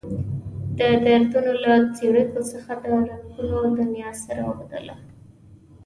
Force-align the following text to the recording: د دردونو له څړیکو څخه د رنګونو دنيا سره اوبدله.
د 0.77 0.79
دردونو 1.03 1.51
له 1.63 1.71
څړیکو 1.97 2.39
څخه 2.51 2.71
د 2.81 2.83
رنګونو 2.95 3.59
دنيا 3.79 4.11
سره 4.23 4.41
اوبدله. 4.49 4.95